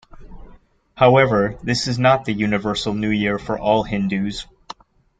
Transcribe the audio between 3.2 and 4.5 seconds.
for all Hindus.